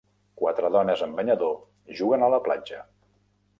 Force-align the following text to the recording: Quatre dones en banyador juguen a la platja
Quatre 0.41 0.71
dones 0.75 1.03
en 1.09 1.13
banyador 1.19 1.53
juguen 2.01 2.25
a 2.25 2.33
la 2.37 2.43
platja 2.51 2.83